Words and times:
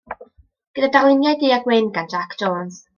Gyda 0.79 0.89
darluniau 0.97 1.39
du 1.45 1.55
a 1.59 1.63
gwyn 1.69 1.95
gan 2.01 2.13
Jac 2.17 2.39
Jones. 2.43 2.87